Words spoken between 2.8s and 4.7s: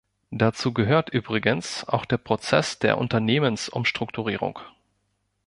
Unternehmensumstrukturierung.